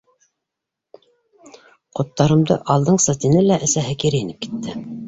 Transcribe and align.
-Ҡоттарымды 1.99 2.59
алдыңсы,- 2.77 3.17
тине 3.27 3.47
лә 3.51 3.63
әсәһе 3.69 3.99
кире 4.07 4.25
инеп 4.27 4.47
китте. 4.49 4.81